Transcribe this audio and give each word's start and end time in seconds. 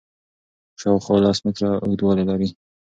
شاوخوا 0.81 1.15
لس 1.23 1.39
متره 1.45 1.69
اوږدوالی 1.83 2.23
لري. 2.29 2.49